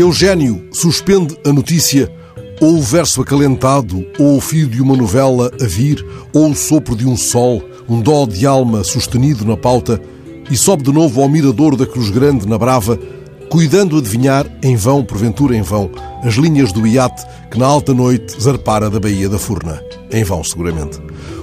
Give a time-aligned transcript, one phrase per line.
[0.00, 2.10] Eugênio suspende a notícia
[2.60, 6.94] ou o verso acalentado, ou o fio de uma novela a vir, ou o sopro
[6.94, 10.00] de um sol, um dó de alma sustenido na pauta,
[10.50, 12.98] e sobe de novo ao mirador da Cruz Grande na Brava,
[13.48, 15.90] cuidando adivinhar, em vão, porventura em vão,
[16.22, 19.82] as linhas do iate que na alta noite zarpara da Baía da Furna.
[20.12, 20.98] Em vão, seguramente.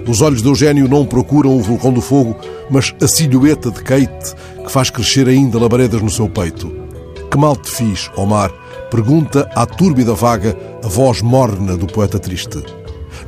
[0.08, 2.36] Os olhos de Eugênio não procuram o vulcão do fogo,
[2.70, 6.77] mas a silhueta de Kate que faz crescer ainda labaredas no seu peito.
[7.38, 8.52] Que mal te fiz, Omar?
[8.90, 12.64] Pergunta à túrbida vaga a voz morna do poeta triste.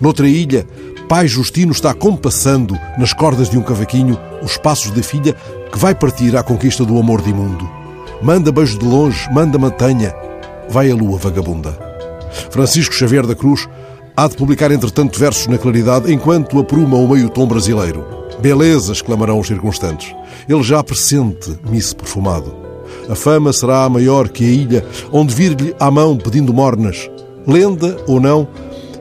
[0.02, 0.66] Noutra ilha,
[1.08, 5.36] pai Justino está compassando nas cordas de um cavaquinho os passos da filha
[5.72, 7.70] que vai partir à conquista do amor de imundo.
[8.20, 10.12] Manda beijo de longe, manda mantenha,
[10.68, 11.78] vai a lua vagabunda.
[12.50, 13.70] Francisco Xavier da Cruz
[14.18, 18.04] há de publicar entretanto versos na claridade enquanto apruma o meio tom brasileiro.
[18.42, 20.16] Beleza, exclamarão os circunstantes.
[20.48, 22.69] Ele já pressente miss perfumado.
[23.10, 27.10] A fama será maior que a ilha onde vir-lhe à mão pedindo mornas.
[27.48, 28.48] Lenda ou não,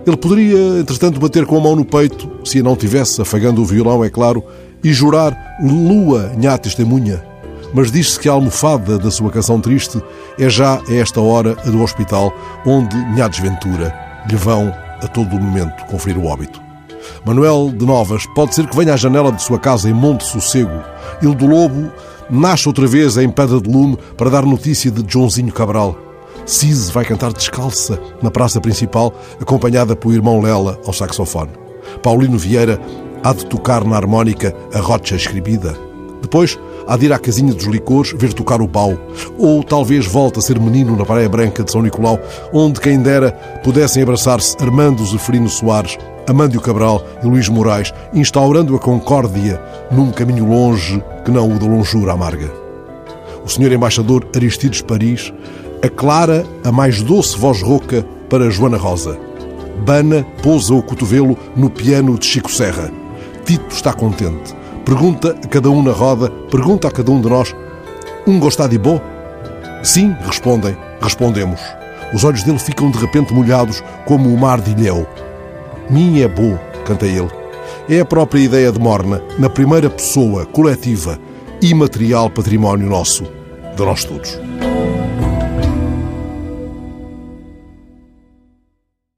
[0.06, 3.66] ele poderia, entretanto, bater com a mão no peito, se a não tivesse, afagando o
[3.66, 4.42] violão, é claro,
[4.82, 7.22] e jurar lua, nha testemunha.
[7.74, 10.02] Mas diz-se que a almofada da sua canção triste
[10.38, 12.32] é já a esta hora a do hospital,
[12.64, 13.94] onde nha desventura
[14.26, 16.58] lhe vão a todo o momento conferir o óbito.
[17.26, 20.82] Manuel de Novas pode ser que venha à janela de sua casa em Monte Sossego.
[21.22, 21.92] Il do Lobo
[22.30, 25.96] nasce outra vez em Pedra de Lume para dar notícia de Joãozinho Cabral.
[26.44, 31.50] Cise vai cantar descalça na praça principal, acompanhada pelo irmão Lela ao saxofone.
[32.02, 32.80] Paulino Vieira
[33.22, 35.76] há de tocar na harmónica a rocha escrevida.
[36.22, 38.98] Depois há de ir à casinha dos licores ver tocar o pau.
[39.38, 42.18] Ou talvez volte a ser menino na Praia Branca de São Nicolau,
[42.52, 43.32] onde quem dera
[43.62, 45.98] pudessem abraçar-se Armando Zeferino Soares,
[46.28, 51.66] Amândio Cabral e Luís Moraes, instaurando a concórdia num caminho longe que não o da
[51.66, 52.52] longura amarga.
[53.44, 55.32] O senhor embaixador Aristides Paris
[55.82, 59.18] aclara a mais doce voz rouca para Joana Rosa.
[59.86, 62.90] Bana pousa o cotovelo no piano de Chico Serra.
[63.46, 64.54] Tito está contente.
[64.84, 67.54] Pergunta a cada um na roda, pergunta a cada um de nós:
[68.26, 69.00] Um gostado de bom?
[69.82, 70.76] Sim, respondem.
[71.00, 71.60] Respondemos.
[72.12, 75.06] Os olhos dele ficam de repente molhados como o mar de Ilhéu.
[75.90, 77.30] Minha é boa, canta ele.
[77.88, 81.18] É a própria ideia de Morna, na primeira pessoa, coletiva,
[81.62, 83.24] imaterial património nosso,
[83.74, 84.38] de nós todos.